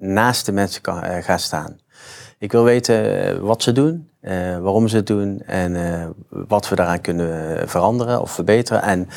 [0.00, 1.78] naast de mensen kan, ga staan.
[2.38, 6.74] Ik wil weten eh, wat ze doen, eh, waarom ze het doen en wat we
[6.74, 8.82] daaraan kunnen veranderen of verbeteren.
[8.82, 9.08] En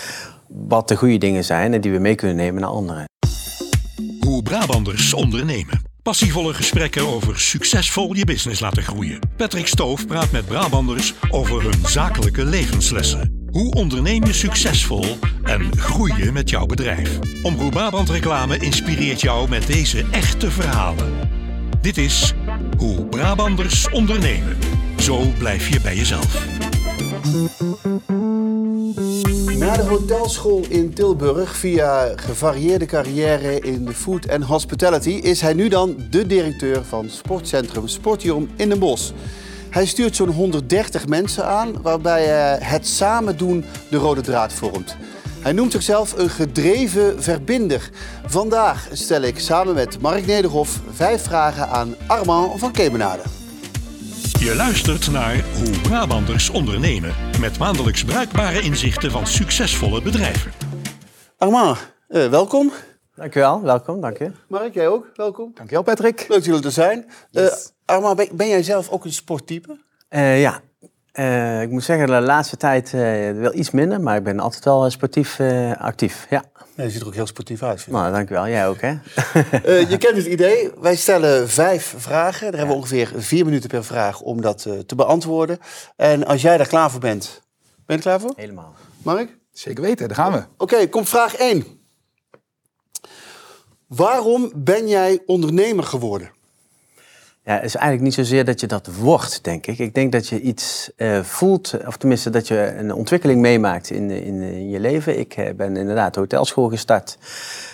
[0.47, 3.05] wat de goede dingen zijn en die we mee kunnen nemen naar anderen.
[4.19, 5.81] Hoe Brabanders ondernemen.
[6.01, 9.19] Passievolle gesprekken over succesvol je business laten groeien.
[9.37, 13.42] Patrick Stoof praat met Brabanders over hun zakelijke levenslessen.
[13.53, 15.05] Hoe onderneem je succesvol
[15.43, 17.19] en groei je met jouw bedrijf?
[17.43, 21.13] Omroep Brabant Reclame inspireert jou met deze echte verhalen.
[21.81, 22.33] Dit is
[22.77, 24.57] Hoe Brabanders ondernemen.
[24.97, 26.47] Zo blijf je bij jezelf.
[29.57, 35.53] Na de hotelschool in Tilburg via gevarieerde carrière in de food en hospitality is hij
[35.53, 39.11] nu dan de directeur van sportcentrum Sportium in Den Bosch.
[39.73, 44.95] Hij stuurt zo'n 130 mensen aan waarbij eh, het samen doen de rode draad vormt.
[45.39, 47.89] Hij noemt zichzelf een gedreven verbinder.
[48.25, 53.21] Vandaag stel ik samen met Mark Nederhof vijf vragen aan Armand van Kemenade.
[54.39, 57.15] Je luistert naar Hoe Brabanders ondernemen.
[57.39, 60.51] Met maandelijks bruikbare inzichten van succesvolle bedrijven.
[61.37, 62.71] Armand, eh, welkom.
[63.15, 64.31] Dank u wel, welkom, dank u.
[64.47, 65.51] Mark, jij ook, welkom.
[65.53, 66.25] Dankjewel Patrick.
[66.27, 67.05] Leuk jullie te zijn.
[67.31, 69.79] Eh Armand, ben, ben jij zelf ook een sporttype?
[70.09, 70.61] Eh, ja,
[71.11, 74.63] Eh, ik moet zeggen, de laatste tijd eh, wel iets minder, maar ik ben altijd
[74.63, 76.25] wel sportief eh, actief.
[76.29, 76.43] Ja,
[76.75, 77.81] Ja, je ziet er ook heel sportief uit.
[77.81, 78.01] vind ik.
[78.01, 78.47] nou, dank u wel.
[78.47, 78.89] Jij ook, hè?
[79.63, 80.71] Eh, je kent het idee.
[80.81, 82.41] Wij stellen vijf vragen.
[82.47, 85.57] Daar hebben we ongeveer vier minuten per vraag om dat eh, te beantwoorden.
[85.95, 87.41] En als jij daar klaar voor bent.
[87.61, 88.33] Ben je er klaar voor?
[88.35, 88.73] Helemaal.
[89.03, 89.37] Mark?
[89.51, 90.43] Zeker weten, daar gaan we.
[90.57, 91.65] Oké, komt vraag 1.
[93.87, 96.31] Waarom ben jij ondernemer geworden?
[97.45, 99.79] Ja, het is eigenlijk niet zozeer dat je dat wordt, denk ik.
[99.79, 104.09] Ik denk dat je iets eh, voelt, of tenminste dat je een ontwikkeling meemaakt in,
[104.09, 105.19] in, in je leven.
[105.19, 107.17] Ik eh, ben inderdaad hotelschool gestart.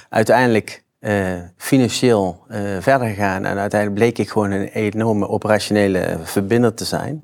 [0.09, 6.73] Uiteindelijk eh, financieel eh, verder gegaan en uiteindelijk bleek ik gewoon een enorme operationele verbinder
[6.73, 7.23] te zijn.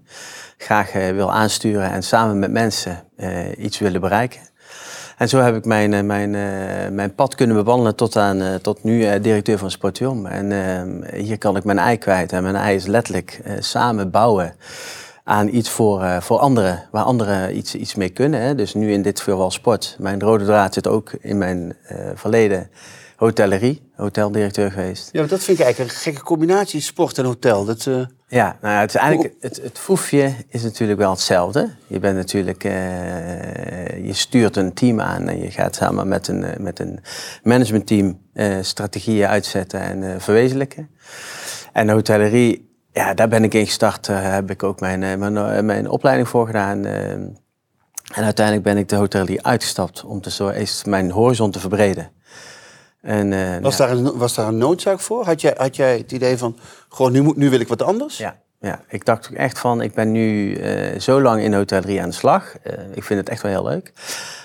[0.57, 4.41] Graag eh, wil aansturen en samen met mensen eh, iets willen bereiken.
[5.17, 8.55] En zo heb ik mijn, eh, mijn, eh, mijn pad kunnen bewandelen tot, aan, eh,
[8.55, 10.25] tot nu directeur van Sportium.
[10.25, 12.31] En eh, hier kan ik mijn ei kwijt.
[12.31, 14.55] En mijn ei is letterlijk samen bouwen
[15.23, 18.41] aan iets voor, voor anderen, waar anderen iets, iets mee kunnen.
[18.41, 18.55] Hè.
[18.55, 19.95] Dus nu in dit geval sport.
[19.99, 21.75] Mijn rode draad zit ook in mijn
[22.15, 22.69] verleden
[23.15, 25.09] hotellerie, hoteldirecteur geweest.
[25.11, 27.65] Ja, dat vind ik eigenlijk een gekke combinatie, sport en hotel.
[27.65, 27.89] Dat,
[28.27, 29.01] Ja, nou het, is
[29.39, 31.69] het, is natuurlijk wel hetzelfde.
[31.87, 36.43] Je bent natuurlijk, eh, je stuurt een team aan en je gaat samen met een,
[36.43, 36.99] eh, met een
[37.43, 40.89] managementteam eh, strategieën uitzetten en verwezenlijken.
[41.73, 44.05] En de hotellerie, ja, daar ben ik in gestart.
[44.05, 46.85] Daar heb ik ook mijn, mijn, mijn opleiding voor gedaan.
[46.85, 47.37] en
[48.23, 52.14] uiteindelijk ben ik de hotellerie uitgestapt om te zo eerst mijn horizon te verbreden.
[53.05, 53.85] En, eh, was, ja.
[53.87, 55.25] daar een, was daar een noodzaak voor?
[55.25, 56.57] Had jij, had jij het idee van,
[56.89, 58.17] gewoon nu, moet- nu wil ik wat anders?
[58.17, 62.01] Ja, ja, ik dacht ook echt van, ik ben nu eh, zo lang in hotellerie
[62.01, 62.55] aan de slag.
[62.63, 63.93] Eh, ik vind het echt wel heel leuk.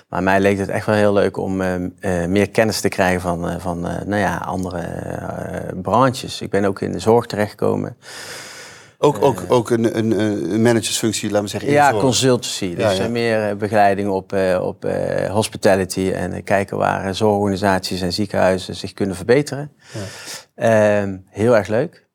[0.09, 3.21] Maar mij leek het echt wel heel leuk om eh, eh, meer kennis te krijgen
[3.21, 4.83] van, van nou ja, andere
[5.83, 6.41] branches.
[6.41, 7.97] Ik ben ook in de zorg terechtgekomen.
[9.03, 10.11] Ook, ook, ook een, een,
[10.53, 11.69] een managersfunctie, laten we zeggen.
[11.69, 12.75] in Ja, consultancy.
[12.75, 13.05] Dus Ja, ja.
[13.05, 18.01] eh, meer eh, begeleiding op, eh, op eh, hospitality en eh, kijken waar eh, zorgorganisaties
[18.01, 19.73] en ziekenhuizen zich kunnen verbeteren.
[20.55, 22.09] Ehm, heel erg leuk.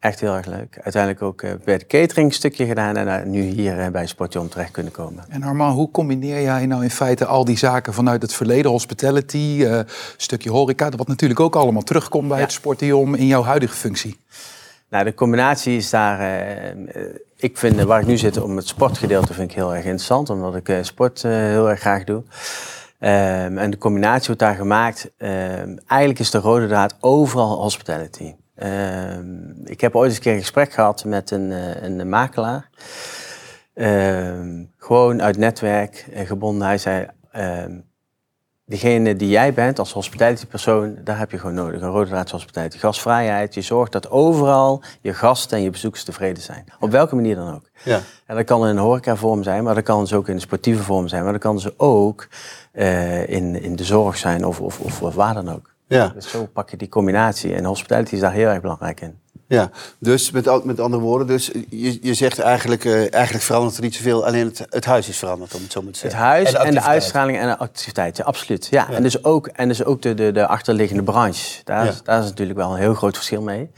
[0.00, 0.78] Echt heel erg leuk.
[0.82, 4.06] Uiteindelijk ook eh, bij de catering een stukje gedaan en eh, nu hier eh, bij
[4.06, 5.24] Sportjon terecht kunnen komen.
[5.28, 9.64] En Armand, hoe combineer jij nou in feite al die zaken vanuit het verleden, hospitality,
[9.64, 9.80] eh
[10.16, 12.42] stukje horeca, wat natuurlijk ook allemaal terugkomt bij Ja.
[12.42, 14.20] het sportium in jouw huidige functie?
[14.90, 16.20] Nou, de combinatie is daar.
[16.20, 19.84] eh, eh, ik vind waar ik nu zit, om het sportgedeelte vind ik heel erg
[19.84, 22.22] interessant, omdat ik eh, sport heel erg graag doe.
[22.98, 25.10] Ehm, en de combinatie wordt daar gemaakt.
[25.16, 28.34] ehm, eigenlijk is de rode draad overal hospitality.
[28.54, 31.50] Ehm, ik heb ooit eens een keer een gesprek gehad met een,
[31.84, 32.68] een makelaar.
[34.78, 36.66] Gewoon uit netwerk gebonden.
[36.66, 37.06] Hij zei.
[38.70, 41.80] Degene die jij bent als hospitality persoon, daar heb je gewoon nodig.
[41.80, 42.78] Een rode draad hospitality.
[42.78, 43.54] Gastvrijheid.
[43.54, 46.64] Je zorgt dat overal je gasten en je bezoekers tevreden zijn.
[46.80, 47.64] Op welke manier dan ook.
[47.84, 48.00] Ja.
[48.26, 50.82] En dat kan in een horecavorm zijn, maar dat kan dus ook in een sportieve
[50.82, 51.22] vorm zijn.
[51.22, 52.28] Maar dat kan dus ook
[52.72, 55.74] eh, in, in de zorg zijn of, of, of, of waar dan ook.
[55.86, 56.08] Ja.
[56.08, 57.54] Dus zo pak je die combinatie.
[57.54, 59.18] En hospitality is daar heel erg belangrijk in.
[59.50, 63.82] Ja, dus met, met andere woorden, dus je, je zegt eigenlijk, eh, eigenlijk verandert er
[63.82, 66.28] niet zoveel, alleen het, het huis is veranderd, om het zo maar te Het zeggen.
[66.30, 66.92] huis en de, activiteit.
[66.92, 68.66] uitstraling en de activiteit, ja, absoluut.
[68.70, 71.60] Ja, En dus ook, en dus ook de, de, de achterliggende branche.
[71.64, 71.92] Daar, Ja.
[72.04, 73.70] daar is natuurlijk wel een heel groot verschil mee.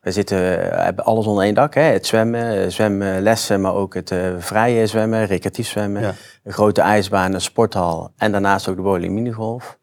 [0.00, 1.74] We zitten, eh, hebben alles onder één dak.
[1.74, 1.80] Hè.
[1.82, 6.02] Het zwemmen, eh, zwemlessen, maar ook het eh, vrije zwemmen, recreatief zwemmen.
[6.02, 6.14] Ja.
[6.44, 9.78] Een grote ijsbaan, een sporthal en daarnaast ook de bowling minigolf.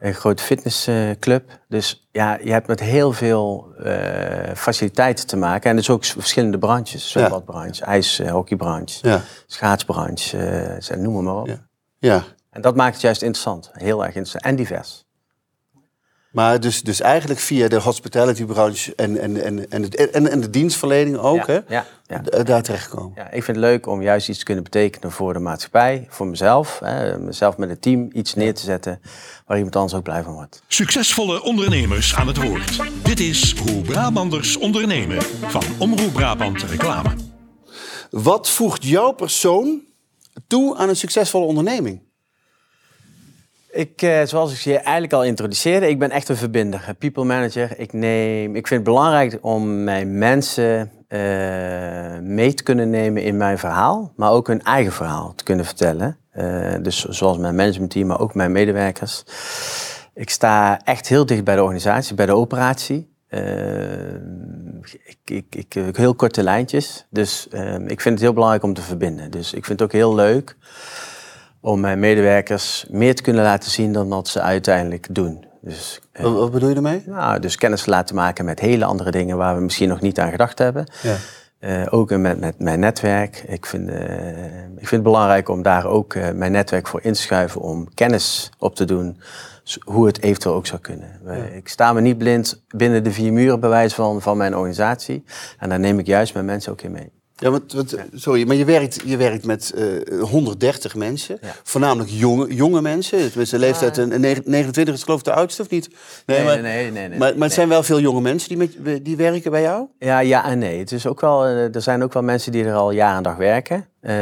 [0.00, 1.60] Een grote fitnessclub.
[1.68, 3.74] dus ja, je hebt met heel veel
[4.54, 5.70] faciliteiten te maken.
[5.70, 7.10] En dus ook verschillende branches.
[7.10, 7.86] Zwembadbranche, ja.
[7.86, 9.20] ijshockeybranche, ja.
[9.46, 10.38] schaatsbranche,
[10.90, 11.46] uh, noem maar op.
[11.46, 11.66] Ja.
[11.98, 12.22] ja.
[12.50, 13.70] En dat maakt het juist interessant.
[13.72, 14.44] Heel erg interessant.
[14.44, 15.05] En divers.
[16.36, 20.40] Maar dus, dus eigenlijk via de hospitality branche en, en, en, en, het, en, en
[20.40, 21.58] de dienstverlening ook, hè?
[21.68, 23.12] Ja, ja, daar terechtkomen.
[23.14, 26.26] Ja, ik vind het leuk om juist iets te kunnen betekenen voor de maatschappij, voor
[26.26, 26.78] mezelf.
[26.84, 29.00] Hè, mezelf met het team iets neer te zetten
[29.46, 30.62] waar iemand anders ook blij van wordt.
[30.66, 32.82] Succesvolle ondernemers aan het woord.
[33.02, 37.10] Dit is Hoe Brabanders ondernemen van Omroep Brabant Reclame.
[38.10, 39.82] Wat voegt jouw persoon
[40.46, 42.05] toe aan een succesvolle onderneming?
[43.76, 47.78] Ik, eh, zoals ik je eigenlijk al introduceerde, ik ben echt een verbinder, people manager.
[47.78, 51.18] Ik, neem, ik vind het belangrijk om mijn mensen uh,
[52.20, 56.16] mee te kunnen nemen in mijn verhaal, maar ook hun eigen verhaal te kunnen vertellen.
[56.34, 59.24] Uh, dus zoals mijn managementteam, maar ook mijn medewerkers.
[60.14, 63.08] Ik sta echt heel dicht bij de organisatie, bij de operatie.
[65.04, 67.46] ik, ik, ik, heel korte lijntjes, dus
[67.86, 69.30] ik vind het heel belangrijk om te verbinden.
[69.30, 70.56] Dus ik vind het ook heel leuk
[71.66, 75.44] om mijn medewerkers meer te kunnen laten zien dan wat ze uiteindelijk doen.
[75.60, 77.02] Dus, wat, wat, bedoel je ermee?
[77.06, 80.18] Nou, dus kennis te laten maken met hele andere dingen waar we misschien nog niet
[80.18, 80.86] aan gedacht hebben.
[81.02, 81.16] Ja.
[81.60, 83.44] Uh, ook met, met mijn netwerk.
[83.46, 83.96] Ik vind, uh,
[84.54, 87.94] ik vind het belangrijk om daar ook uh, mijn netwerk voor in te schuiven om
[87.94, 89.20] kennis op te doen.
[89.84, 91.20] Hoe het eventueel ook zou kunnen.
[91.24, 91.32] Ja.
[91.32, 95.24] Ik sta me niet blind binnen de vier muren bewijs van, van mijn organisatie.
[95.58, 97.15] En daar neem ik juist mijn mensen ook in mee.
[97.38, 101.38] Ja, want, want, sorry, maar je werkt, je werkt met uh, 130 mensen.
[101.62, 103.18] Voornamelijk jonge, jonge mensen.
[103.28, 105.88] Tenminste, de leeftijd een, 29 is geloof ik de oudste, of niet?
[106.26, 108.58] Nee, nee, maar, nee, nee, nee, maar, maar het zijn wel veel jonge mensen die,
[108.58, 109.86] met, die werken bij jou?
[109.98, 110.78] Ja, ja en nee.
[110.78, 113.36] Het is ook wel, er zijn ook wel mensen die er al jaar en dag
[113.36, 113.86] werken.
[114.02, 114.12] Uh,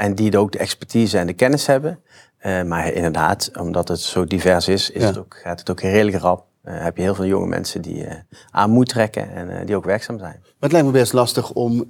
[0.00, 1.98] en die ook de expertise en de kennis hebben.
[2.46, 6.16] Uh, maar inderdaad, omdat het zo divers is, is het ook, gaat het ook redelijk
[6.16, 6.44] rap.
[6.64, 8.12] Uh, heb je heel veel jonge mensen die uh,
[8.50, 10.36] aan moet trekken en uh, die ook werkzaam zijn.
[10.40, 11.86] Maar het lijkt me best lastig om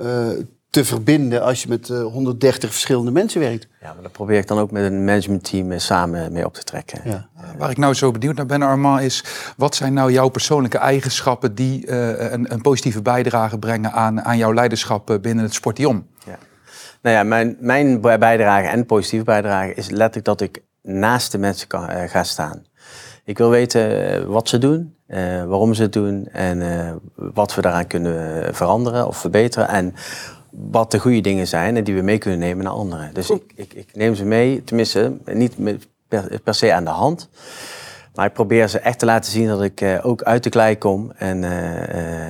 [0.70, 3.68] te verbinden als je met 130 verschillende mensen werkt.
[3.80, 7.00] Ja, maar dat probeer ik dan ook met een managementteam samen mee op te trekken.
[7.04, 7.28] Ja.
[7.58, 9.24] Waar ik nou zo benieuwd naar ben, Armand, is
[9.56, 14.54] wat zijn nou jouw persoonlijke eigenschappen die een, een, positieve bijdrage brengen aan, aan jouw
[14.54, 16.06] leiderschap binnen het Sportion?
[16.26, 16.38] Ja.
[17.02, 21.68] Nou ja, mijn, mijn bijdrage en positieve bijdrage is letterlijk dat ik naast de mensen
[21.68, 22.62] kan, ga staan.
[23.24, 27.54] Ik wil weten eh, wat ze doen, uh, waarom ze het doen en uh, wat
[27.54, 29.68] we daaraan kunnen veranderen of verbeteren.
[29.68, 29.94] En
[30.50, 33.14] wat de goede dingen zijn en die we mee kunnen nemen naar anderen.
[33.14, 35.54] Dus ik, ik, ik, neem ze mee, tenminste niet
[36.08, 37.28] per, per, se aan de hand.
[38.14, 41.12] Maar ik probeer ze echt te laten zien dat ik ook uit de klei kom
[41.16, 41.44] en,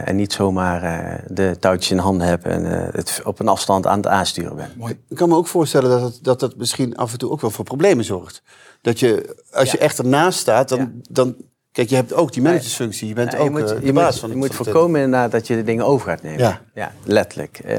[0.05, 0.81] en niet zomaar
[1.29, 4.69] de touwtjes in handen heb en het op een afstand aan het aansturen ben.
[4.77, 4.99] Mooi.
[5.09, 7.51] Ik kan me ook voorstellen dat het, dat het misschien af en toe ook wel
[7.51, 8.43] voor problemen zorgt.
[8.83, 11.37] Dat je, als je echt ernaast staat, dan, dan...
[11.73, 13.09] Kijk, je hebt ook die managersfunctie.
[13.09, 15.63] Je bent ook moet, uh, de baas van Je moet voorkomen inderdaad dat je de
[15.63, 16.39] dingen over gaat nemen.
[16.39, 17.61] Ja, ja letterlijk.
[17.67, 17.77] Uh,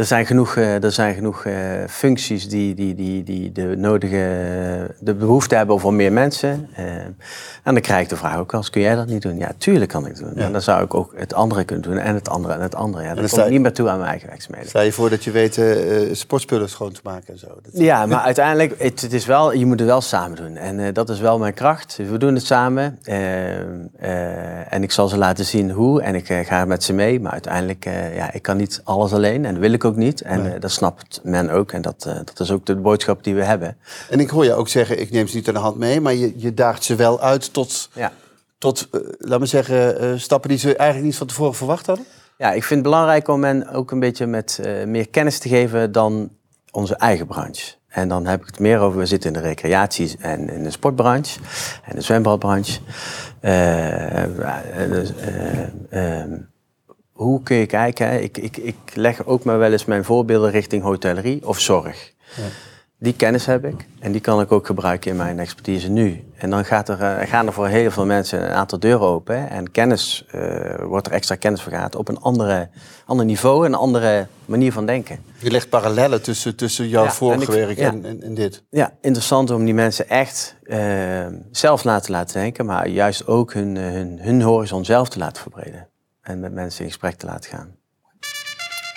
[0.00, 1.54] er zijn genoeg, eh, er zijn genoeg uh,
[1.88, 6.68] functies die, die, die, die de nodige de behoefte hebben voor meer mensen.
[7.62, 9.38] En dan krijg ik de vraag ook als kun jij dat niet doen?
[9.38, 10.32] Ja, tuurlijk kan ik doen.
[10.34, 10.42] Ja.
[10.42, 13.04] En dan zou ik ook het andere kunnen doen en het andere en het andere.
[13.04, 14.68] Ja, dan kom ik niet meer toe aan mijn eigen werkzaamheden.
[14.68, 15.60] Stel je voor dat je weet
[16.12, 17.46] sportspullen schoon te maken en zo.
[17.46, 20.56] Dat ja, maar uiteindelijk, het, het, is wel, je moet het wel samen doen.
[20.56, 21.96] En dat is wel mijn kracht.
[22.10, 22.98] We doen het samen.
[24.68, 26.02] en ik zal ze laten zien hoe.
[26.02, 27.20] En ik ga met ze mee.
[27.20, 27.84] Maar uiteindelijk,
[28.14, 29.44] ja, ik kan niet alles alleen.
[29.44, 30.20] En dat wil ik ook ook niet.
[30.20, 30.54] En nee.
[30.54, 31.72] uh, dat snapt men ook.
[31.72, 33.76] En dat, uh, dat is ook de boodschap die we hebben.
[34.10, 36.14] En ik hoor je ook zeggen, ik neem ze niet aan de hand mee, maar
[36.14, 38.12] je, je daagt ze wel uit tot, ja.
[38.58, 42.04] tot uh, laat me zeggen, stappen die ze eigenlijk niet van tevoren verwacht hadden?
[42.38, 45.92] Ja, ik vind het belangrijk om men ook een beetje met meer kennis te geven
[45.92, 46.30] dan
[46.70, 47.74] onze eigen branche.
[47.88, 50.70] En dan heb ik het meer over, we zitten in de recreatie- en in de
[50.70, 51.40] sportbranche
[51.84, 52.80] en de zwembadbranche.
[53.40, 54.30] Ehm,
[57.22, 58.22] hoe kun je kijken?
[58.22, 62.12] Ik, ik, ik leg ook maar wel eens mijn voorbeelden richting hotellerie of zorg.
[62.36, 62.42] Ja.
[62.98, 66.24] Die kennis heb ik en die kan ik ook gebruiken in mijn expertise nu.
[66.36, 69.50] En dan gaat er, uh, gaan er voor heel veel mensen een aantal deuren open.
[69.50, 72.68] En kennis, uh, wordt er extra kennis vergaat op een andere,
[73.06, 75.18] ander niveau, een andere manier van denken.
[75.38, 78.62] Je legt parallellen tussen, tussen jouw ja, vorige en werk ja, en, en, en, dit.
[78.70, 80.78] Ja, interessant om die mensen echt uh,
[81.50, 85.42] zelf na te laten denken, maar juist ook hun, hun, hun horizon zelf te laten
[85.42, 85.89] verbreden
[86.30, 87.78] en met mensen in gesprek te laten gaan.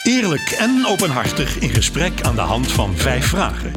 [0.04, 3.72] Eerlijk en openhartig in gesprek aan de hand van vijf vragen.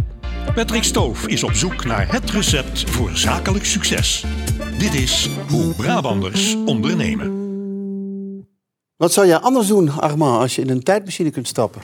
[0.55, 4.25] Patrick Stoof is op zoek naar het recept voor zakelijk succes.
[4.79, 7.45] Dit is Hoe Brabanders ondernemen.
[8.97, 11.83] Wat zou jij anders doen, Armand, als je in een tijdmachine kunt stappen?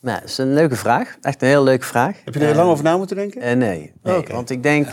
[0.00, 1.16] Nou, dat is een leuke vraag.
[1.20, 2.16] Echt een heel leuke vraag.
[2.24, 3.40] Heb je er heel lang over na moeten denken?
[3.40, 4.32] Eh, nee, nee Oké.
[4.32, 4.88] want ik denk,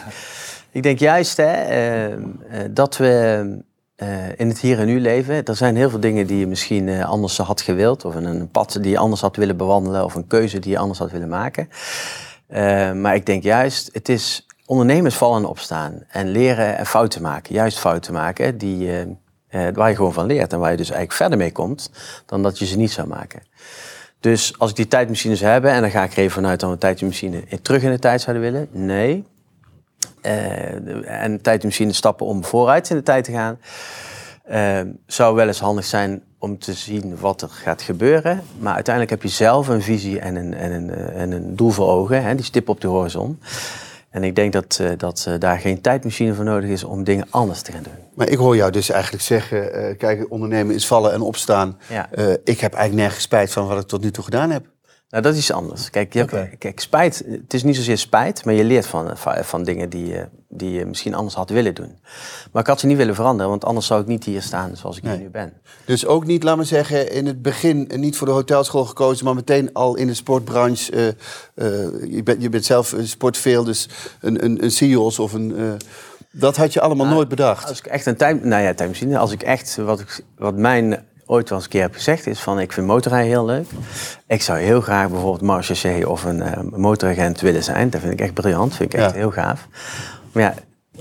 [0.72, 2.20] ik denk juist hè, eh, eh,
[2.70, 3.64] dat we
[4.02, 5.46] eh, in het hier en nu leven.
[5.46, 8.06] Er zijn heel veel dingen die je misschien eh, anders had gewild.
[8.06, 10.04] Of een, pad die je anders had willen bewandelen.
[10.04, 11.70] Of een keuze die je anders had willen maken.
[12.48, 16.04] Eh, maar ik denk juist, het is ondernemers vallen en opstaan.
[16.08, 17.54] En leren en fouten maken.
[17.54, 18.90] Juist fouten maken die,
[19.74, 20.54] waar je gewoon van leert.
[20.54, 21.92] En waar je dus eigenlijk verder mee komt
[22.26, 23.42] dan dat je ze niet zou maken.
[24.20, 26.70] Dus als ik die tijdmachine zou hebben, en dan ga ik er even vanuit dat
[26.70, 28.68] we een tijdmachine in- terug in de tijd zouden willen.
[28.72, 29.26] Nee.
[30.22, 30.32] Eh,
[30.84, 33.58] de- en tijdmachine stappen om vooruit in de tijd te gaan.
[34.46, 38.42] eh, zou wel eens handig zijn om te zien wat er gaat gebeuren.
[38.60, 41.70] Maar uiteindelijk heb je zelf een visie en een, en een, eh, en een doel
[41.70, 43.40] voor ogen, hè, die stip op de horizon.
[44.10, 47.62] En ik denk dat, eh, dat daar geen tijdmachine voor nodig is om dingen anders
[47.62, 47.94] te gaan doen.
[48.16, 51.78] Maar ik hoor jou dus eigenlijk zeggen, kijk, ondernemen is vallen en opstaan.
[51.90, 52.10] Ja.
[52.44, 54.66] Ik heb eigenlijk nergens spijt van wat ik tot nu toe gedaan heb.
[55.12, 55.90] Nou, dat is iets anders.
[55.90, 59.64] Kijk, je hebt, kijk, spijt, het is niet zozeer spijt, maar je leert van, van,
[59.64, 61.98] dingen die je, die je misschien anders had willen doen.
[62.52, 64.98] Maar ik had ze niet willen veranderen, want anders zou ik niet hier staan zoals
[64.98, 65.14] ik Nee.
[65.14, 65.54] hier nu ben.
[65.86, 69.26] Dus ook niet, laat maar zeggen, in het begin eh, niet voor de hotelschool gekozen,
[69.26, 70.92] maar meteen al in de sportbranche.
[70.92, 73.90] eh, eh, je, bent, je bent zelf eh, sport veel, dus
[74.22, 75.78] een, een, een CIO's of een.
[76.32, 77.68] dat had je allemaal nooit bedacht.
[77.70, 81.06] Als ik echt een tijd, nou ja, tijdmachine, als ik echt, wat, ik, wat mijn
[81.32, 83.68] ooit wel eens een keer heb gezegd, is van ik vind motorrijden heel leuk.
[84.28, 87.90] Ik zou heel graag bijvoorbeeld marechaussee of een eh, motoragent willen zijn.
[87.90, 89.18] Dat vind ik echt briljant, vind ik echt Ja.
[89.18, 89.68] heel gaaf.
[90.32, 90.54] Maar ja,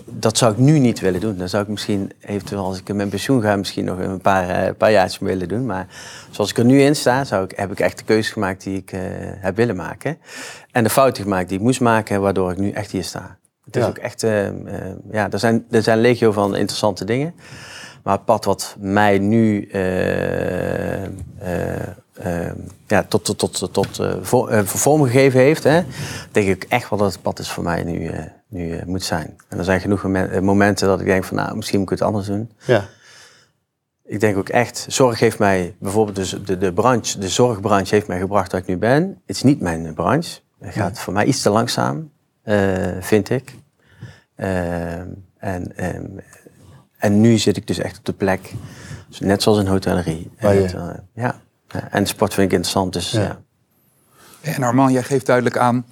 [0.07, 1.37] dat zou ik nu niet willen doen.
[1.37, 4.49] Dan zou ik misschien eventueel als ik in mijn pensioen ga, misschien nog een paar,
[4.49, 5.67] eh, paar jaartjes willen doen.
[5.67, 5.87] Maar
[6.31, 8.77] zoals ik er nu in sta, zou ik, heb ik echt de keuze gemaakt die
[8.77, 9.01] ik eh,
[9.41, 10.19] heb willen maken.
[10.73, 13.39] En de fouten gemaakt die ik moest maken, waardoor ik nu echt hier sta.
[13.65, 13.89] Het is Ja.
[13.89, 14.21] ook echt,
[15.11, 17.35] ja, er zijn, er zijn legio van interessante dingen.
[18.11, 21.11] Maar het pad wat mij nu eh, eh,
[22.13, 22.53] eh,
[22.87, 24.01] ja, tot, tot, tot, tot
[24.65, 25.83] vorm gegeven heeft, hè,
[26.33, 28.11] denk ik echt wel dat het pad is voor mij nu,
[28.49, 29.37] nu moet zijn.
[29.49, 32.07] En er zijn genoeg momen- momenten dat ik denk van nou, misschien moet ik het
[32.07, 32.51] anders doen.
[32.67, 32.89] Ja.
[34.05, 38.07] Ik denk ook echt, zorg heeft mij, bijvoorbeeld dus de, de branche, de zorgbranche heeft
[38.07, 39.03] mij gebracht waar ik nu ben.
[39.03, 40.41] Het is niet mijn branche.
[40.61, 42.11] Het gaat voor mij iets te langzaam,
[43.01, 43.55] vind ik.
[44.37, 45.07] Ehm,
[45.39, 46.05] en, ehm,
[47.01, 48.53] en nu zit ik dus echt op de plek,
[49.19, 50.31] net zoals een hotellerie.
[50.41, 51.41] Je- En, eh, ja.
[51.69, 53.21] Ja, en sport vind ik interessant, dus Ja.
[53.21, 54.53] ja.
[54.53, 55.85] En Armand, jij geeft duidelijk aan,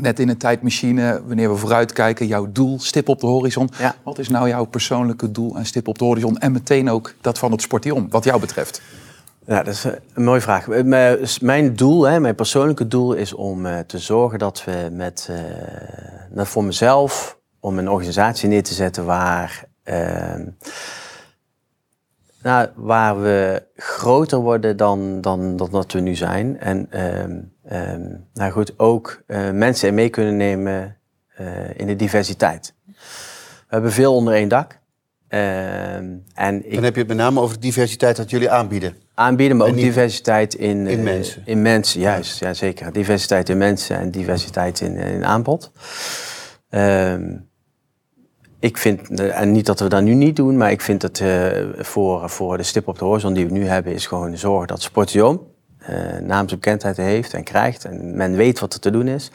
[0.00, 3.70] net in een tijdmachine, wanneer we vooruitkijken, jouw doel, stip op de horizon.
[3.78, 3.94] Ja.
[4.04, 6.38] Wat is nou jouw persoonlijke doel en stip op de horizon?
[6.38, 8.80] En meteen ook dat van het sportion, wat jou betreft.
[9.46, 9.84] Ja, dat is
[10.14, 10.68] een mooie vraag.
[10.68, 10.84] Eh,
[11.40, 15.36] Mijn- doel, hè, mijn persoonlijke doel is om eh, te zorgen dat we met, eh,
[16.30, 19.68] nou, voor mezelf, om een organisatie neer te zetten waar, eh,
[22.44, 26.60] nou, waar we groter worden dan, dan, dan dat we nu zijn.
[26.60, 30.96] En ehm, ehm, nou goed, ook eh, mensen mee kunnen nemen
[31.34, 32.74] eh, in de diversiteit.
[32.86, 34.78] We hebben veel onder één dak.
[35.28, 38.96] Ehm, en ik Dan heb je het met name over de diversiteit dat jullie aanbieden.
[39.14, 41.42] aanbieden, maar En ook diversiteit in, In eh, mensen.
[41.44, 42.38] In mensen, juist.
[42.38, 42.54] Ja.
[42.54, 42.92] zeker.
[42.92, 45.72] Diversiteit in mensen en diversiteit in, in aanbod.
[46.68, 47.36] Ehm,
[48.64, 51.20] ik vind, eh, en niet dat we dat nu niet doen, maar ik vind dat
[51.20, 54.66] eh, voor, voor de stip op de horizon die we nu hebben, is gewoon zorgen
[54.66, 55.40] dat Sportium
[55.78, 57.84] eh naamsbekendheid heeft en krijgt.
[57.84, 59.30] En men weet wat er te doen is.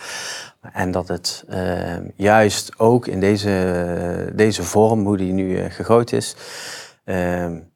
[0.73, 1.45] En dat het
[2.15, 6.35] juist ook in deze, deze vorm, hoe die nu eh, gegooid is,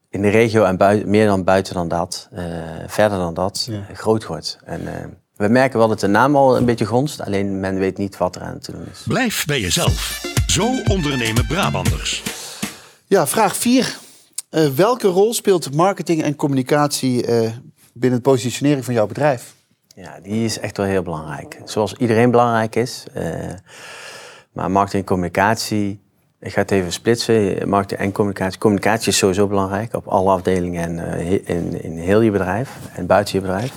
[0.10, 2.43] in de regio en meer dan buiten dan dat, eh,
[2.88, 3.86] verder dan dat, Ja.
[3.93, 4.57] groot wordt.
[4.65, 5.05] En eh,
[5.36, 8.36] we merken wel dat de naam al een beetje gonst, alleen men weet niet wat
[8.36, 9.03] er aan te doen is.
[9.07, 10.31] Blijf bij jezelf.
[10.53, 12.24] Zo ondernemen Brabanders.
[13.05, 13.98] Ja, vraag 4.
[14.75, 17.51] welke rol speelt marketing en communicatie eh,
[17.93, 19.55] binnen de positionering van jouw bedrijf?
[19.95, 21.62] Ja, die is echt wel heel belangrijk.
[21.65, 23.03] Zoals iedereen belangrijk is.
[23.13, 23.24] eh,
[24.51, 26.00] maar marketing en communicatie,
[26.39, 27.69] ik ga het even splitsen.
[27.69, 28.60] Marketing en communicatie.
[28.60, 33.05] Communicatie is sowieso belangrijk op alle afdelingen en eh, in, in heel je bedrijf en
[33.05, 33.74] buiten je bedrijf.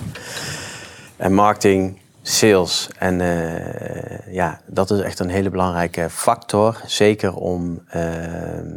[1.15, 6.81] En marketing, sales en eh, ja, dat is echt een hele belangrijke factor.
[6.85, 8.01] Zeker om, eh,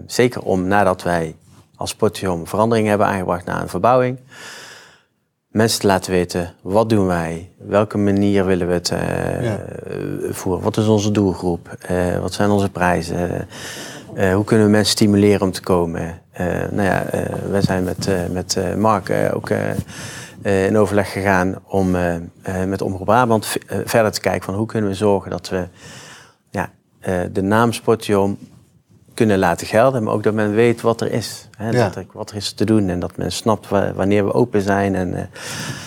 [0.07, 1.37] zeker om nadat wij
[1.77, 4.19] als Portium veranderingen hebben aangebracht naar een verbouwing
[5.49, 7.51] mensen te laten weten, wat doen wij?
[7.59, 9.59] Welke manier willen we het eh, Ja.
[10.31, 10.63] voeren?
[10.63, 11.77] Wat is onze doelgroep?
[12.21, 13.49] Wat zijn onze prijzen?
[14.35, 16.21] Hoe kunnen we mensen stimuleren om te komen?
[16.71, 17.05] Nou ja,
[17.51, 19.51] wij zijn met, met Mark ook
[20.43, 22.23] in overleg gegaan om eh, eh,
[22.67, 25.69] met Omroep Brabant eh, verder te kijken van hoe kunnen we zorgen dat we
[26.51, 28.39] ja, eh, de naam Sportium
[29.15, 31.49] kunnen laten gelden, maar ook dat men weet wat er is.
[31.57, 31.85] Hè, Ja.
[31.85, 34.63] dat er, wat er is te doen en dat men snapt wa- wanneer we open
[34.63, 34.95] zijn.
[34.95, 35.23] En, eh,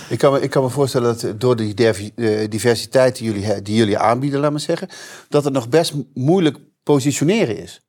[0.09, 3.75] Ik kan, me, ik kan me voorstellen dat door die eh, diversiteit die jullie, die
[3.75, 4.87] jullie aanbieden, laat maar zeggen,
[5.29, 7.81] dat het nog best mo- moeilijk positioneren is.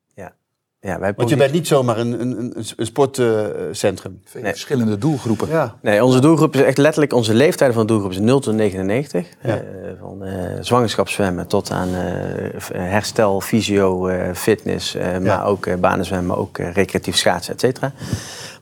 [0.85, 0.99] Ja.
[0.99, 4.19] Wij Want je bent niet zomaar een, een, een, een sportcentrum.
[4.25, 5.47] Veel Verschillende doelgroepen.
[5.49, 5.75] ja.
[5.81, 9.27] Nee, onze doelgroep is echt letterlijk, onze leeftijd van de doelgroep is 0 tot 99.
[9.43, 9.49] Ja.
[9.55, 9.63] Eh,
[9.99, 16.27] van eh zwangerschapszwemmen tot aan eh, herstel, fysio, eh, fitness, eh, maar ook eh, banenzwemmen,
[16.27, 17.91] maar ook recreatief schaatsen, et cetera.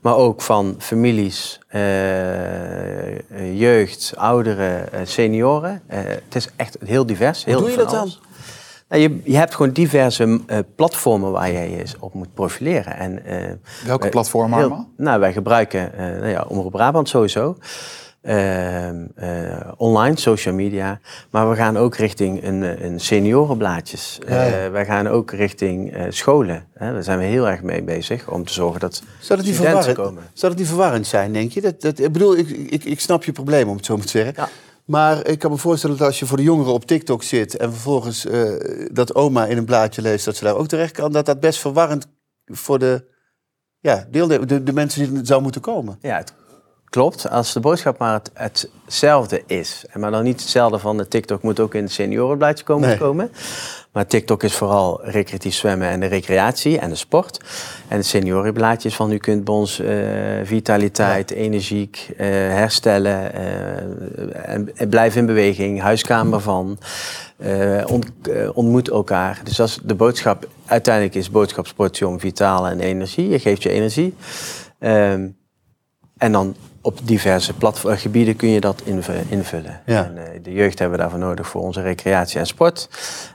[0.01, 1.59] Maar ook van families,
[3.53, 5.81] jeugd, ouderen, senioren.
[5.87, 7.45] Eh, het is echt heel divers.
[7.45, 8.11] Heel doe je dat dan?
[8.93, 12.97] Nou, je, je hebt gewoon diverse eh, platformen waar jij je op moet profileren.
[12.97, 13.51] En, eh,
[13.85, 14.89] Welke wij- platformen allemaal?
[14.97, 17.57] Nou, wij gebruiken uh, nou ja, Omroep Brabant sowieso.
[18.21, 19.31] Ehm, eh,
[19.77, 20.99] online, social media.
[21.29, 24.19] Maar we gaan ook richting een, eh, een seniorenblaadjes.
[24.27, 24.63] Ja, ja.
[24.65, 26.65] Eh, wij gaan ook richting eh, scholen.
[26.73, 26.93] Hè.
[26.93, 29.83] Daar zijn we heel erg mee bezig om te zorgen dat Zou dat, niet studenten
[29.83, 30.31] verwarrend, komen.
[30.33, 31.61] zou dat niet verwarrend zijn, denk je?
[31.61, 34.11] Dat, dat, ik bedoel, ik, ik, ik snap je probleem, om het zo maar te
[34.11, 34.47] zeggen.
[34.85, 37.57] Maar ik kan me voorstellen dat als je voor de jongeren op TikTok zit...
[37.57, 38.51] en vervolgens eh,
[38.91, 41.11] dat oma in een blaadje leest dat ze daar ook terecht kan...
[41.11, 42.07] dat dat best verwarrend
[42.45, 43.05] voor de,
[43.79, 45.97] ja, de, de mensen die zou moeten komen.
[46.01, 46.33] Ja, het
[46.93, 47.29] klopt.
[47.29, 49.85] Als de boodschap maar het, hetzelfde is.
[49.89, 52.87] En maar dan niet hetzelfde van de TikTok moet ook in het seniorenblaadje komen.
[52.87, 52.97] Nee.
[52.97, 53.31] komen.
[53.93, 57.39] Maar TikTok is vooral recreatief zwemmen en de recreatie en de sport.
[57.87, 59.97] En het seniorenblaadje is van u kunt bij ons eh,
[60.43, 66.77] vitaliteit, energiek, eh, herstellen, eh, en, en blijf in beweging, huiskamer van,
[67.85, 68.11] ont-
[68.53, 69.41] ontmoet elkaar.
[69.43, 70.47] Dus dat is de boodschap.
[70.65, 73.29] Uiteindelijk is boodschap sport, jong, vitaal en energie.
[73.29, 74.15] Je geeft je energie.
[74.79, 75.27] Ehm,
[76.17, 79.81] en dan op diverse platform, gebieden kun je dat inv- invullen.
[79.85, 80.05] Ja.
[80.05, 82.89] En, eh, de jeugd hebben we daarvoor nodig voor onze recreatie en sport.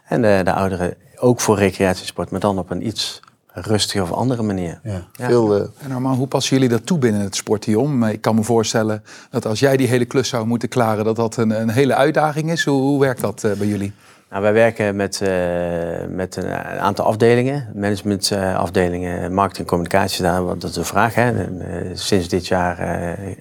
[0.09, 3.21] En de, de ouderen ook voor recreatie en sport, maar dan op een iets
[3.53, 4.81] rustiger of andere manier.
[4.83, 5.07] Ja.
[5.13, 5.27] Ja.
[5.27, 8.05] Veel, eh, En normaal, hoe passen jullie dat toe binnen het sportium?
[8.05, 11.37] Ik kan me voorstellen dat als jij die hele klus zou moeten klaren, dat dat
[11.37, 12.65] een, een hele uitdaging is.
[12.65, 13.93] Hoe, hoe werkt dat eh, bij jullie?
[14.31, 20.23] Nou, wij werken met, eh, met een aantal afdelingen, managementafdelingen, marketing en communicatie.
[20.23, 21.15] Daar, want dat is een vraag.
[21.15, 21.23] Hè.
[21.23, 22.89] En, eh, sinds dit jaar eh,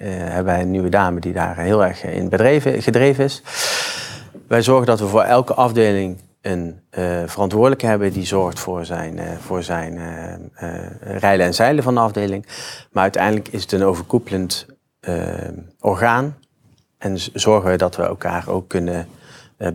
[0.08, 2.32] hebben wij een nieuwe dame die daar heel erg in
[2.82, 3.42] gedreven is.
[4.48, 6.80] Wij zorgen dat we voor elke afdeling een
[7.26, 10.00] verantwoordelijke hebben die zorgt voor zijn, voor zijn
[11.02, 12.46] rijlen en zeilen van de afdeling.
[12.92, 14.66] Maar uiteindelijk is het een overkoepelend
[15.80, 16.38] orgaan.
[16.98, 19.08] En zorgen we dat we elkaar ook kunnen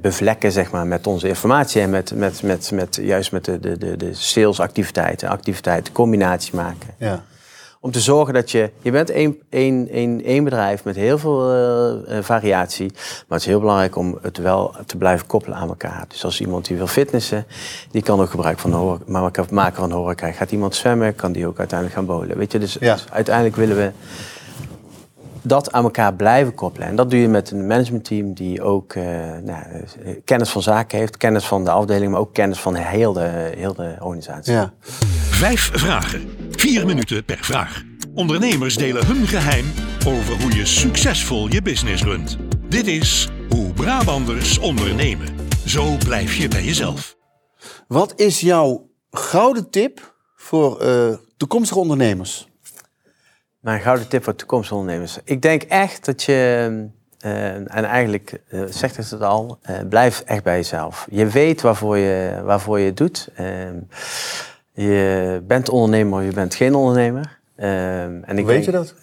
[0.01, 3.97] bevlekken zeg maar, met onze informatie en met, met, met, met, juist met de, de,
[3.97, 6.95] de, salesactiviteiten, activiteiten, combinatie maken.
[6.99, 7.25] ja.
[7.81, 11.51] Om te zorgen dat je, je bent één, één, één, één bedrijf met heel veel
[11.51, 12.91] eh, eh, variatie.
[12.93, 16.05] Maar het is heel belangrijk om het wel te blijven koppelen aan elkaar.
[16.09, 17.47] Dus als iemand die wil fitnessen,
[17.91, 20.33] die kan ook gebruik van horeca, maken maken van horeca.
[20.33, 22.37] Gaat iemand zwemmen, kan die ook uiteindelijk gaan bowlen.
[22.37, 22.95] Weet je, dus, Ja.
[22.95, 23.91] dus uiteindelijk willen we
[25.43, 26.89] dat aan elkaar blijven koppelen.
[26.89, 29.05] En dat doe je met een managementteam die ook eh,
[29.43, 29.65] nou,
[30.05, 33.53] eh, kennis van zaken heeft, kennis van de afdeling, maar ook kennis van heel de,
[33.57, 34.53] heel de organisatie.
[34.53, 34.73] ja.
[35.31, 36.31] Vijf vragen.
[36.51, 37.83] Vier minuten per vraag.
[38.15, 39.67] Ondernemers delen hun geheim
[40.07, 42.37] over hoe je succesvol je business runt.
[42.69, 45.27] Dit is Hoe Brabanders ondernemen.
[45.67, 47.17] Zo blijf je bij jezelf.
[47.89, 52.52] Wat is jouw gouden tip voor eh, toekomstige ondernemers?
[53.63, 55.19] Mijn gouden tip voor toekomstige ondernemers.
[55.25, 56.35] Ik denk echt dat je,
[57.21, 61.07] eh, en eigenlijk eh, zegt het het al, eh, blijf echt bij jezelf.
[61.11, 63.29] Je weet waarvoor je, waarvoor je het doet.
[63.35, 63.75] Ehm,
[64.73, 67.39] je bent ondernemer of je bent geen ondernemer.
[67.57, 67.71] Ehm,
[68.23, 68.95] en ik Hoe weet denk- je dat?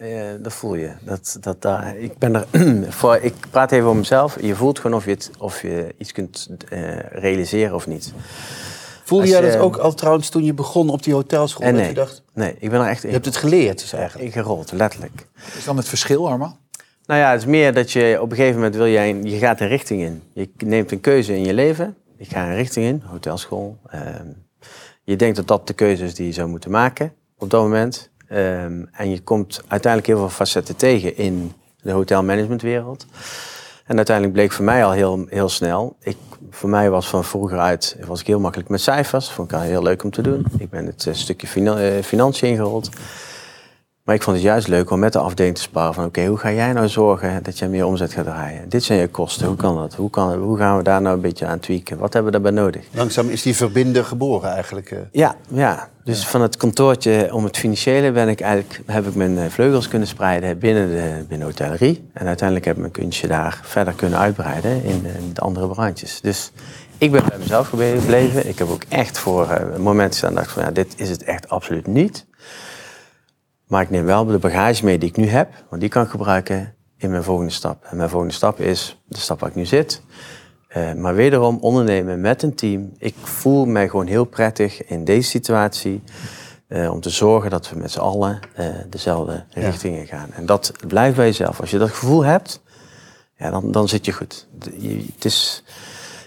[0.44, 0.92] dat voel je.
[1.02, 2.46] Dat, dat, daar ik, ben er
[3.00, 4.42] voor, ik praat even over mezelf.
[4.42, 6.50] Je voelt gewoon of je, het, of je iets kunt
[7.12, 8.14] realiseren of niet.
[9.10, 11.66] Voelde jij je- dat ook al trouwens toen je begon op die hotelschool?
[11.66, 13.80] En dat nee, je dacht, nee, ik ben er echt je in, hebt het geleerd
[13.80, 14.26] dus eigenlijk.
[14.26, 15.28] ingerold, letterlijk.
[15.58, 16.58] Is dan het verschil, Arma?
[17.06, 19.60] Nou ja, het is meer dat je op een gegeven moment wil jij, je gaat
[19.60, 20.24] een richting in.
[20.34, 21.96] Je neemt een keuze in je leven.
[22.18, 23.78] Ik ga een richting in, hotelschool.
[23.90, 24.28] Ehm,
[25.04, 28.10] je denkt dat dat de keuze is die je zou moeten maken op dat moment.
[28.28, 33.06] Ehm, en je komt uiteindelijk heel veel facetten tegen in de hotelmanagementwereld.
[33.90, 35.96] En uiteindelijk bleek voor mij al heel, heel snel.
[36.00, 36.18] Ik,
[36.50, 39.30] voor mij was van vroeger uit was ik heel makkelijk met cijfers.
[39.30, 40.46] Vond ik heel leuk om te doen.
[40.58, 42.90] Ik ben het eh, stukje fina- eh, financiën ingerold.
[44.10, 46.38] Maar ik vond het juist leuk om met de afdeling te sparen van oké, hoe
[46.38, 48.70] ga jij nou zorgen dat je meer omzet gaat draaien?
[48.70, 49.94] Dit zijn je kosten, hoe kan dat?
[49.94, 51.98] Hoe, kan, hoe gaan we daar nou een beetje aan tweaken?
[51.98, 52.86] Wat hebben we daarbij nodig?
[52.92, 54.92] Langzaam is die verbinder geboren eigenlijk.
[54.92, 54.98] eh.
[55.12, 55.90] Ja, ja.
[56.04, 59.88] dus van het kantoortje om het financiële ben ik eigenlijk, heb ik mijn eh, vleugels
[59.88, 62.10] kunnen spreiden binnen de binnen hotellerie.
[62.14, 65.68] En uiteindelijk heb ik mijn kunstje daar verder kunnen uitbreiden in, de- in de andere
[65.68, 66.22] branches.
[66.22, 66.52] Dus
[66.98, 68.48] ik ben bij mezelf gebleven.
[68.50, 71.50] Ik heb ook echt voor uh, momenten staan dacht van ja, dit is het echt
[71.50, 72.26] absoluut niet.
[73.70, 76.10] Maar ik neem wel de bagage mee die ik nu heb, want die kan ik
[76.10, 77.84] gebruiken in mijn volgende stap.
[77.84, 80.02] En mijn volgende stap is de stap waar ik nu zit.
[80.78, 82.92] Uh, maar wederom ondernemen met een team.
[82.98, 86.04] Ik voel mij gewoon heel prettig in deze situatie.
[86.68, 89.62] Uh, om te zorgen dat we met z'n allen uh, dezelfde ja.
[89.62, 90.30] richting gaan.
[90.34, 91.60] En dat blijft bij jezelf.
[91.60, 92.62] Als je dat gevoel hebt,
[93.38, 94.48] ja, dan, dan zit je goed.
[94.78, 95.64] Je, het is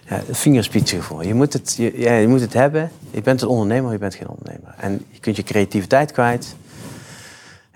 [0.08, 1.22] ja, het vingerspitsengevoel.
[1.22, 2.90] Je moet het, je, ja, je moet het hebben.
[3.10, 4.74] Je bent een ondernemer, je bent geen ondernemer.
[4.76, 6.56] En je kunt je creativiteit kwijt.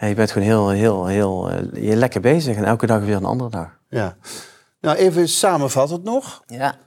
[0.01, 2.57] Je bent gewoon heel, heel, heel uh, je lekker bezig.
[2.57, 3.79] En elke dag weer een andere dag.
[3.89, 4.17] Ja.
[4.81, 6.43] Nou, even samenvattend nog.
[6.47, 6.79] Ja.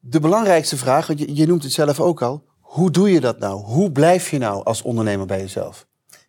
[0.00, 2.44] De belangrijkste vraag, want je, je noemt het zelf ook al.
[2.60, 3.62] Hoe doe je dat nou?
[3.62, 5.86] Hoe blijf je nou als ondernemer bij jezelf?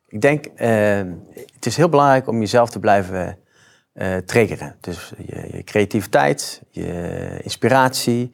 [0.08, 1.14] Ik denk, uh,
[1.54, 3.38] het is heel belangrijk om jezelf te blijven
[3.94, 4.76] uh, triggeren.
[4.80, 8.32] Dus je, je, creativiteit, je inspiratie,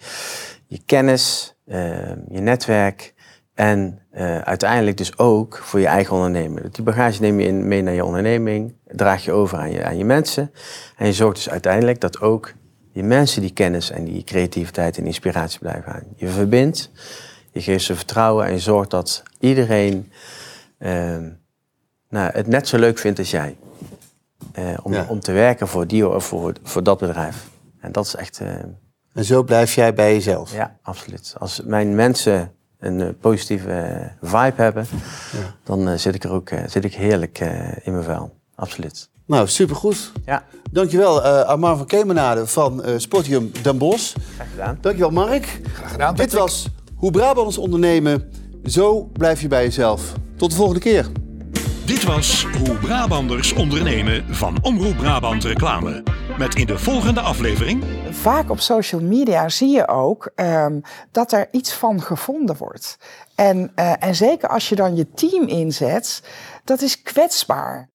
[0.67, 3.13] je kennis, uh, je netwerk
[3.61, 6.71] en uh, uiteindelijk dus ook voor je eigen onderneming.
[6.71, 9.97] Die bagage neem je in, mee naar je onderneming, draag je over aan je, aan
[9.97, 10.51] je mensen
[10.97, 12.53] en je zorgt dus uiteindelijk dat ook
[12.91, 16.03] je mensen die kennis en die creativiteit en inspiratie blijven aan.
[16.15, 16.91] Je verbindt,
[17.51, 20.11] je geeft ze vertrouwen en je zorgt dat iedereen
[22.09, 23.57] nou, het net zo leuk vindt als jij.
[24.59, 25.05] Uh, om, ja.
[25.09, 27.47] om te werken voor die of voor, voor dat bedrijf.
[27.79, 28.39] En dat is echt.
[28.41, 28.49] Uh,
[29.13, 30.53] en zo blijf jij bij jezelf?
[30.53, 31.35] Ja, absoluut.
[31.37, 34.85] Als mijn mensen een uh, positieve vibe hebben,
[35.31, 35.55] ja.
[35.63, 37.39] dan zit ik er ook zit ik heerlijk
[37.83, 38.35] in mijn vel.
[38.55, 39.09] Absoluut.
[39.25, 40.11] Nou, supergoed.
[40.25, 40.43] Ja.
[40.71, 44.15] Dankjewel, uh, Armand van Kemenade van Sportium Den Bosch.
[44.35, 44.77] Graag gedaan.
[44.81, 45.59] Dankjewel, Mark.
[45.73, 46.15] Graag gedaan.
[46.15, 48.31] Dit was Hoe Brabants ondernemen.
[48.65, 50.13] Zo blijf je bij jezelf.
[50.35, 51.07] Tot de volgende keer.
[51.85, 56.03] Dit was Hoe Brabanders ondernemen van Omroep Brabant Reclame.
[56.37, 57.83] Met in de volgende aflevering.
[58.11, 62.97] Vaak op social media zie je ook um, dat er iets van gevonden wordt.
[63.35, 66.23] En, uh, en zeker als je dan je team inzet,
[66.63, 67.89] dat is kwetsbaar.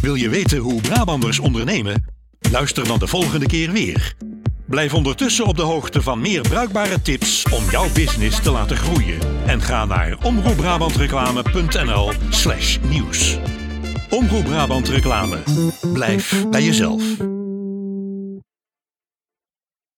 [0.00, 2.04] Wil je weten hoe Brabanders ondernemen?
[2.50, 4.14] Luister dan de volgende keer weer.
[4.66, 9.18] Blijf ondertussen op de hoogte van meer bruikbare tips om jouw business te laten groeien.
[9.46, 13.38] En ga naar omroepbrabantreclame.nl slash nieuws.
[14.10, 15.38] Omroep Brabant Reclame.
[15.92, 17.02] Blijf bij jezelf.